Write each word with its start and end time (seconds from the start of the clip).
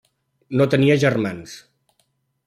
No 0.61 0.65
tenia 0.73 0.95
germans. 1.03 1.53